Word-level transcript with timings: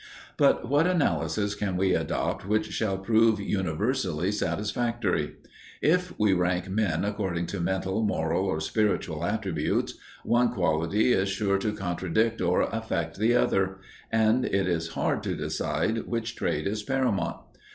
But 0.35 0.67
what 0.67 0.87
analysis 0.87 1.53
can 1.53 1.77
we 1.77 1.93
adopt 1.93 2.47
which 2.47 2.71
shall 2.71 2.97
prove 2.97 3.39
universally 3.39 4.31
satisfactory? 4.31 5.35
If 5.79 6.17
we 6.17 6.33
rank 6.33 6.67
men 6.67 7.05
according 7.05 7.45
to 7.53 7.59
mental, 7.59 8.01
moral 8.01 8.43
or 8.43 8.59
spiritual 8.61 9.23
attributes, 9.23 9.93
one 10.23 10.53
quality 10.55 11.13
is 11.13 11.29
sure 11.29 11.59
to 11.59 11.73
contradict 11.75 12.41
or 12.41 12.61
affect 12.63 13.19
the 13.19 13.35
other, 13.35 13.77
and 14.11 14.43
it 14.43 14.67
is 14.67 14.87
hard 14.97 15.21
to 15.21 15.35
decide 15.35 16.07
which 16.07 16.35
trait 16.35 16.65
is 16.65 16.81
paramount. 16.81 17.37